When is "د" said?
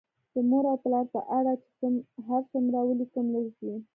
0.33-0.35